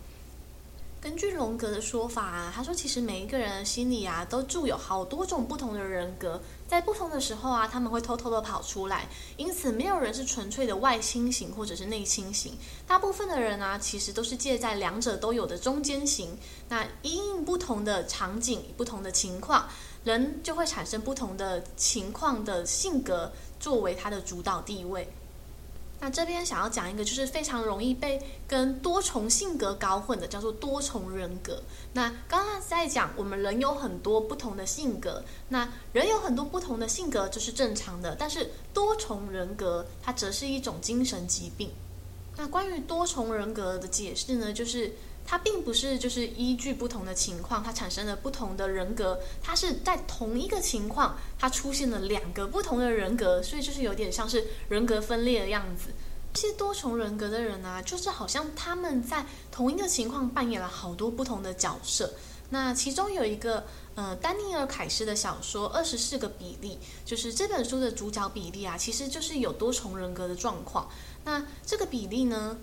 [1.05, 16.35] 根据荣格的说法啊，他说其实每一个人的心里啊都住有好多种不同的人格，在不同的时候啊，他们会偷偷的跑出来，因此没有人是纯粹的外倾型或者是内倾型，大部分的人啊其实都是介在两者都有的中间型。
[16.69, 19.69] 那因应不同的场景、不同的情况，
[20.03, 25.07] 人就会产生不同的情况的性格作为他的主导地位。
[25.99, 31.63] 那这边想要讲一个，就是非常容易被跟多重性格搞混的，叫做多重人格。
[31.93, 38.15] 那刚刚在讲，我们人有很多不同的性格，那人有很多不同的性格，这是正常的。
[38.19, 41.71] 但是多重人格，它则是一种精神疾病。
[42.37, 44.93] 那关于多重人格的解释呢，就是。
[45.25, 55.89] 它并不是就是依据不同的情况，它产生了不同的人格，它是在同一个情况，它出现了两个不同的人格，所以就是有点像是人格分裂的样子。
[56.33, 62.13] 这些多重人格的人啊，就是好像他们在同一个情况扮演了好多不同的角色。
[62.49, 66.77] 那其中有一个呃，丹尼尔·凯斯的小说《二十四个比例》，
[67.09, 70.87] 就是这本书的主角比例啊，其实就是有多重人格的状况。
[71.23, 72.55] 那这个比例呢，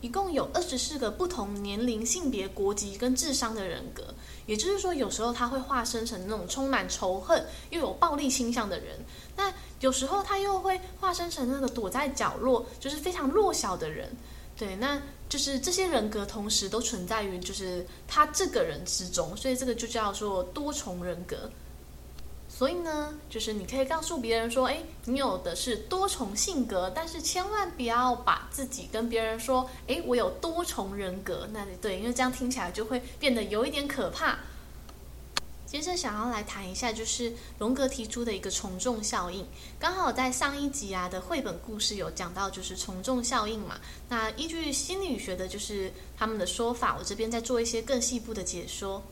[0.00, 4.14] 一共有二十四个不同年龄、性别、国籍跟智商的人格，
[4.46, 8.98] 也就是说，有时候他会化身成那种充满仇恨又有暴力倾向的人，
[9.36, 14.10] 那有时候他又会化身成那个躲在角落，就是非常弱小的人。
[14.56, 21.50] 对，那就是这些人格同时都存在于就是他这个人之中，所以这个就叫做多重人格。
[22.56, 31.46] 所以呢，就是你可以告诉别人说，哎，你有的是多重性格，但是千万不要把自己跟别人说，哎，我有多重人格。
[31.52, 34.38] 那对，因为这样听起来就会变得有一点可怕。
[35.66, 39.46] 接着想要来谈一下，就是荣格提出的一个从众效应。
[39.78, 43.78] 刚好在上一集啊的绘本故事有讲到，就是从众效应嘛。
[44.08, 49.02] 那依据心理学的，就是他们的说法，我这边再做一些更细部的解说。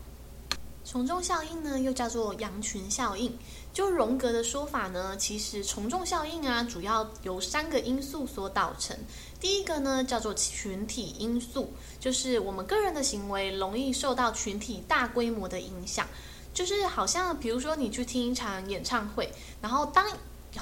[0.85, 3.37] 从众效应呢，又叫做羊群效应。
[3.73, 8.97] 就荣格的说法呢，其实从众效应啊，主要由三个因素所导成。
[9.41, 16.07] 第一个呢，叫做群体因素，就是我们个人的行为容易受到群体大规模的影响。
[16.53, 19.29] 就是好像，比如说你去听一场演唱会，
[19.61, 20.07] 然后当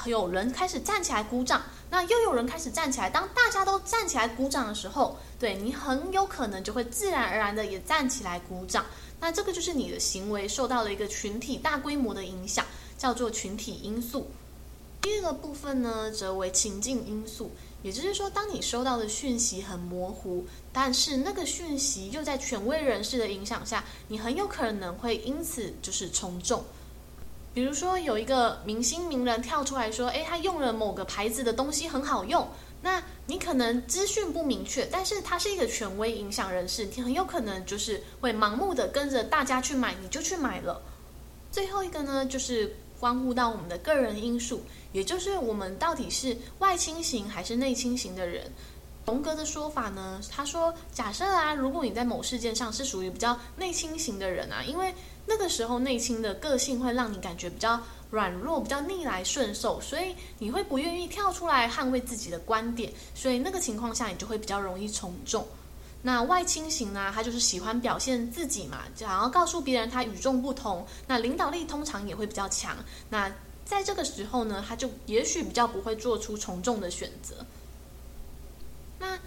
[0.07, 3.11] 有人开始站起来鼓掌，那又有人开始站起来。
[3.11, 8.85] 当大家都站起来鼓掌的时候，对，你很有可能就会自然而然的也站起来鼓掌。
[9.21, 12.67] 那这个就是你的行为受到了一个群体大规模的影响，
[12.99, 14.31] 叫做群体因素。
[15.01, 17.51] 第二个部分呢，则为情境因素，
[17.83, 26.65] 也就是说，当你收到的讯息很模糊，但是那个讯息又在权威人士的影响下，你很有可能会因此就是从众。
[27.55, 32.49] 比如说，有一个明星名人跳出来说：“诶，他用了某个牌子的东西很好用。”
[32.85, 40.83] 那你可能资讯不明确，但是他是一个权威影响人士，你很有可能就是会盲目的跟着大家去买，你就去买了。
[41.51, 44.63] 最后一个呢，就是关乎到我们的个人因素，
[44.93, 48.51] 也就是我们到底是外倾型还是内倾型的人。
[49.05, 54.95] 荣格的说法呢，他说，假设啊，如果你在某事件上是属于比较内倾型的人啊，因为
[55.27, 57.81] 那个时候内倾的个性会让你感觉比较。
[58.13, 65.49] 软弱，比较逆来顺受，所以你会不愿意跳出来捍卫自己的观点，所以那个情况下你就会比较容易从众。
[66.03, 70.87] 那外倾型呢，他就是喜欢表现自己嘛，想要告诉别人他与众不同。
[71.07, 72.77] 那领导力通常也会比较强。
[73.09, 77.37] 那在这个时候呢，他就也许比较不会做出从众的选择。
[78.99, 79.19] 那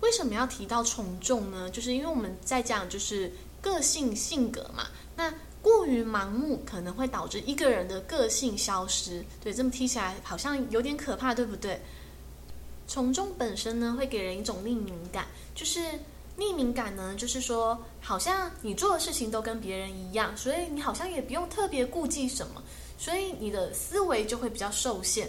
[0.00, 1.68] 为什么要提到从众呢？
[1.70, 4.86] 就是因为我们在讲就是个性性格嘛。
[5.88, 9.24] 于盲目可能会导致一个人的个性消失。
[9.42, 11.80] 对，这么听起来好像有点可怕，对不对？
[12.86, 15.80] 从众本身呢，会给人一种匿名感，就是
[16.38, 22.62] 匿名感呢，就是说好像你做的事情都跟别人一样，所以你好像也不用特别顾忌什么，
[22.96, 25.28] 所以你的思维就会比较受限。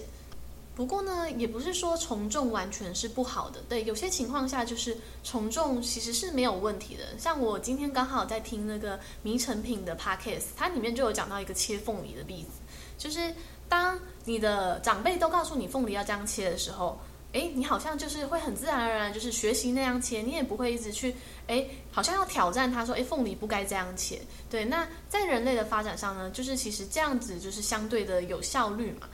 [0.79, 3.61] 不过呢，也不是说从众完全是不好的。
[3.67, 7.03] 对，有些情况下就是从众其实是没有问题的。
[7.17, 12.61] 像我今天刚好在听那个迷成品的 podcast，它里面就有讲到一个切凤梨的例子，
[12.97, 13.35] 就是
[13.67, 16.97] 当你的长辈都告诉你凤梨要这样切的时候，
[17.33, 21.13] 诶，你好像就是会很自然而然就是学习那样切，你也不会一直去
[21.47, 24.21] 诶，好像要挑战他说，诶，凤梨不该这样切。
[24.49, 29.09] 对，那在人类的发展上呢，就是其实这样子就是相对的有效率嘛。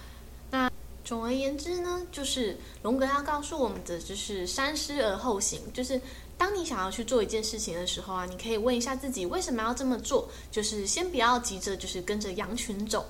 [1.06, 5.62] 总而言之呢，就是龙格要告诉我们的，就是三思而后行。
[5.72, 6.02] 就是
[6.36, 10.28] 当你想要去做一件事情的时候啊，你可以问一下自己为什么要这么做。
[10.52, 13.06] 就是先不要急着，就是跟着羊群走。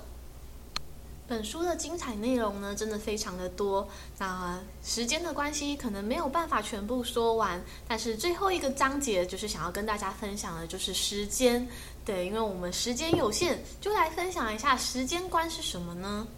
[1.28, 3.88] 本书的精彩内容呢，真的非常的多。
[4.16, 7.60] 那时间的关系，可能没有办法全部说完。
[7.88, 11.66] 但是最后一个章节，就是想要跟大家分享的，就是时间。
[12.04, 16.28] 对，因为我们时间有限，就来分享一下时间观是什么呢？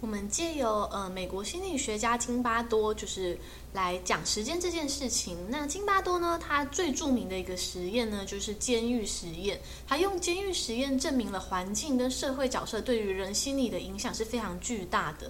[0.00, 3.36] 我们借由呃美国心理学家金巴多，就是
[3.72, 5.36] 来讲时间这件事情。
[5.48, 9.60] 那金巴多呢，他最著名的一个实验呢，就是监狱实验。
[9.88, 15.28] 他用监狱实验证明了环境跟社会角色对于人心理的影响是非常巨大的。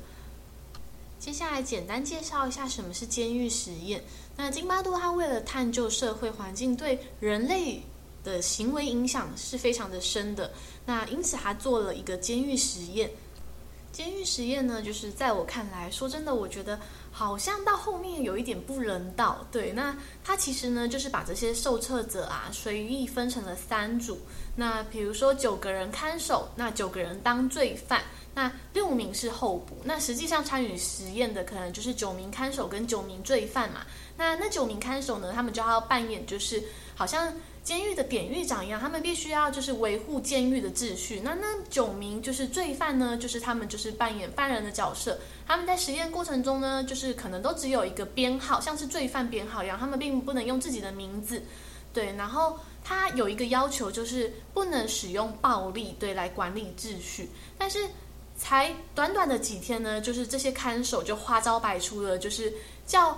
[1.18, 4.04] 接下来简单介绍一下什么是监狱实验。
[4.36, 7.80] 那金巴多他为了探究社会环境对人类
[8.22, 10.52] 的行为影响是非常的深的，
[10.84, 13.10] 那因此他做了一个监狱实验。
[13.90, 16.78] 监狱实验呢，就是在我看来说真的，我觉得
[17.10, 19.44] 好像到后面有一点不人道。
[19.50, 24.18] 对，那他其实呢，就是把这些受测者啊随意分成了三组。
[24.54, 28.02] 那比如说九个人看守，那九个人当罪犯，
[28.34, 29.78] 那六名是候补。
[29.82, 33.80] 那实际上参与实验的可能就是九名看守跟九名罪犯嘛。
[34.16, 36.62] 那那九名看守呢，他们就要扮演就是
[36.94, 37.32] 好像。
[37.68, 41.20] 监狱的典狱长一样，他们必须要就是维护监狱的秩序。
[41.22, 45.18] 那那九名就是罪犯呢，就是他们就是扮演犯人的角色。
[45.46, 51.42] 他们在实验过程中呢，就是可能都只有一个编号，像是罪犯编号一样，他们并不能用自己的名字。
[51.92, 57.28] 对，然后他有一个要求，就是不能使用暴力对来管理秩序。
[57.58, 57.86] 但是
[58.34, 62.50] 才短短的几天呢，就是这些看守就花招百出了，就是
[62.86, 63.14] 叫。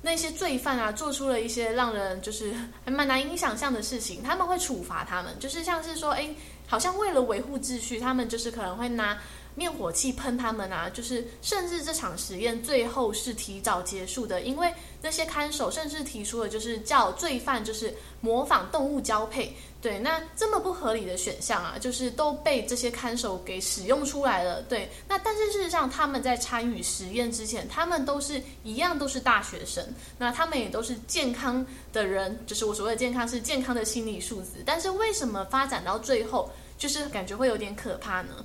[0.00, 2.52] 那些罪犯啊，做出了一些让人就是
[2.84, 6.28] 还蛮难以想象的事情，他们会处罚他们，就是像是说，哎，
[6.66, 9.18] 好像为了维护秩序，他们就是可能会拿
[9.54, 14.72] 灭火器喷他们啊，就是甚至这场实验最后是提早结束的，因为
[15.02, 19.52] 那些看守甚至提出了就是叫罪犯就是模仿动物交配。
[19.80, 24.60] 对，那这么不合理的选项啊，就是都被这些看守给使用出来了。
[24.62, 29.86] 对，那但是事实上，他们在参与实验之前，他们都是一样，都是大学生，
[30.18, 34.64] 那他们也都是健康的人，就是我所谓的健康是健康的心理素质。
[34.66, 38.44] 但是为什么发展到最后，就是感觉会有点可怕呢？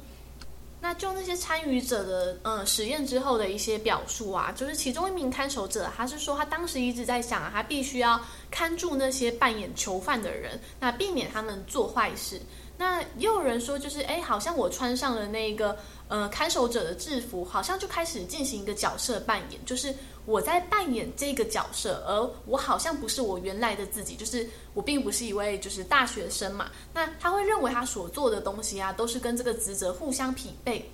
[0.84, 8.20] 那就那些参与者的呃实验之后的一些表述啊，就是其中一名看守者，他是说他当时一直在想啊，他必须要
[8.52, 12.42] 看住那些扮演囚犯的人，那避免他们做坏事。
[12.76, 15.78] 那也有人说，就是哎，好像我穿上了那个
[16.14, 19.92] 呃看守者的制服，好像就开始进行一个角色扮演，就是
[20.28, 26.70] 我在扮演这个角色，而我好像不是我原来的自己，就是我并不是一位就是大学生嘛。
[26.94, 30.88] 那他会认为他所做的东西啊，都是跟这个职责互相匹配。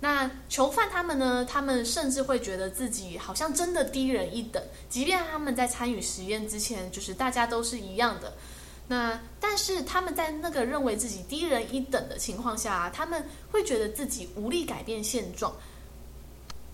[0.00, 8.32] 那囚犯他们呢，他们甚至会觉得自己好像真的低人一等，即便他们在参与实验之前，就是大家都是一样的。
[8.88, 13.22] 那但是他们在那个认为自己低人一等的情况下啊，他们
[13.52, 15.54] 会觉得自己无力改变现状。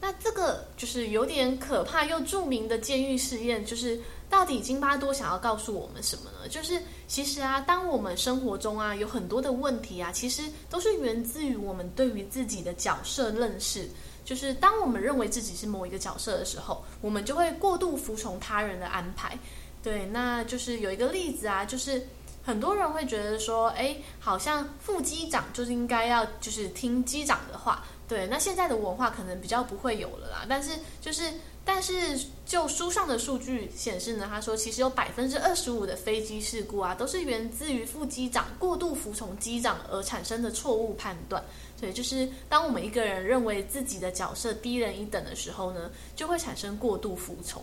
[0.01, 3.99] 那这个就是有点可怕又著名的监狱试验，就是
[4.29, 6.49] 到底金巴多想要告诉我们什么呢？
[6.49, 13.89] 就是其实啊，当我们生活中啊有很多的问题啊，其实都是源自于我们对于自己的角色认识。
[14.27, 19.37] 就是当我们认为自己是某一个角色的时候，我们就会过度服从他人的安排。
[19.85, 22.03] 对，那就是有一个例子啊，就是
[22.43, 27.85] 很多人会觉得说，哎，好像副机长就是应该要就是听机长的话。
[28.09, 30.47] 对，那现在的文化可能比较不会有了啦。
[30.49, 30.73] 但是
[31.03, 31.31] 就是，
[31.67, 41.43] 但是就书上的数据显示呢，他说其实有百分之二十五的飞机事故啊，都是源自于副机长过度服从机长而产生的错误判断。
[41.79, 47.63] 对，就是当我们一个人认为自己的角色低人一等的时候呢，就会产生过度服从。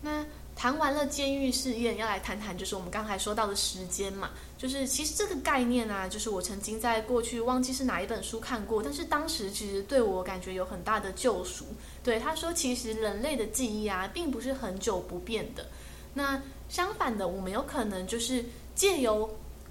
[0.00, 0.24] 那。
[0.56, 11.66] 谈完了监狱试验，要来谈谈就是我们刚才说到的时间嘛，就是其实这个概念啊，就是我曾经在过去忘记是哪一本书看过，但是当时其实对我感觉有很大的救赎。
[12.02, 15.66] 对，他说，其实人类的记忆啊，并不是很久不变的。
[16.14, 16.40] 那
[16.70, 18.42] 相反的，我们有可能就是
[18.74, 19.28] 借由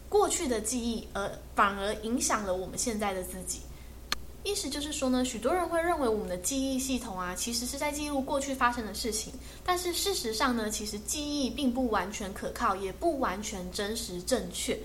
[0.07, 3.59] 过去的记忆，而反而影响了我们现在的自己。
[4.45, 9.33] 意思就是说呢，许多人会认为我们的记忆系统啊，其实是在记录过去发生的事情。
[9.65, 14.79] 但是事实上呢，其实记忆并不完全可靠，也不完全真实正确。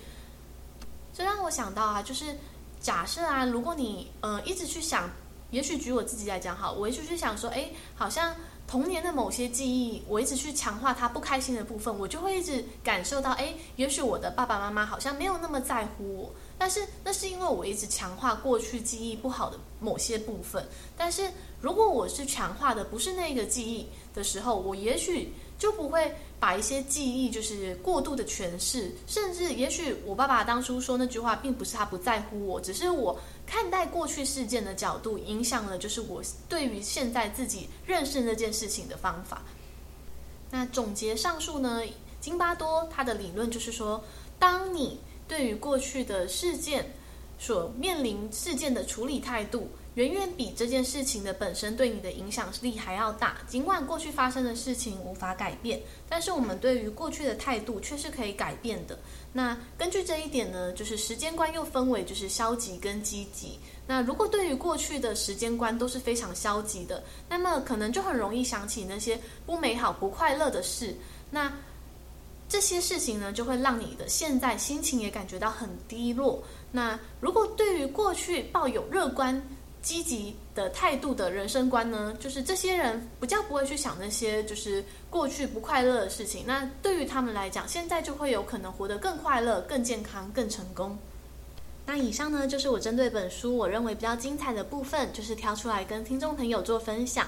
[1.13, 2.35] 这让我想到啊，就是
[2.79, 5.07] 假设啊，如果你呃一直去想，
[5.51, 8.35] 也许举我自己来讲好，我一直去想说，哎，好像
[8.67, 16.33] 童年的某些记忆，我一直去强化它不开心的部分，我就会一直感受到，哎，也许我的爸爸妈妈好像没有那么在乎我。
[16.61, 20.63] 但是那是因为我一直强化过去记忆不好的某些部分。
[20.95, 21.27] 但是
[21.59, 39.41] 如果我是强化的不是那个记忆的时候，我也许就不会把一些记忆就是过度的诠释，甚至也许我爸爸当初说那句话，并不是他不在乎我，只是我看待过去事件的角度影响了，就是我对于现在自己认识那件事情的方法。
[40.51, 41.81] 那总结上述呢，
[42.19, 44.03] 津巴多他的理论就是说，
[44.37, 44.99] 当你
[45.31, 46.85] 对于过去的事件
[47.39, 53.37] 所面临事件的处理态度，远远比这件事情的本身对你的影响力还要大。
[53.47, 55.79] 尽管过去发生的事情无法改变，
[56.09, 58.99] 但是我们对于过去的态度却是可以改变的。
[59.31, 63.57] 那根据这一点呢，就是时间观又分为就是消极跟积极。
[63.87, 70.93] 那如果对于过去的时间观都是非常消极的，那么可能就很容易想起那些不美好、不快乐的事。
[71.29, 71.49] 那
[72.51, 76.43] 这些事情呢，就会让你的现在心情也感觉到很低落。
[76.69, 79.41] 那如果对于过去抱有乐观、
[79.81, 86.43] 积极的态度的人生观呢，就是这些人比较不会去想那些就是过去不快乐的事情。
[86.45, 90.97] 那对于他们来讲，现在就会有可能活得更快乐、更健康、更成功。
[91.85, 97.25] 那以上呢，就是我针对本书我认为比较精彩的部分，就是挑出来跟听众朋友做分享。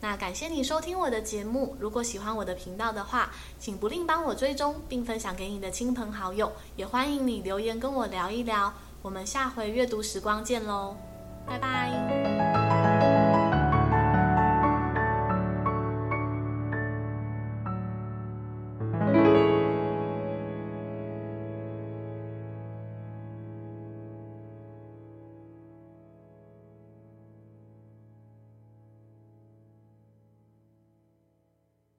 [0.00, 8.72] 那感谢你收听我的节目，如果喜欢我的频道的话，请不吝帮我追踪并分享给你的亲朋好友，也欢迎你留言跟我聊一聊。
[9.02, 10.96] 我们下回阅读时光见喽，
[11.46, 12.79] 拜拜。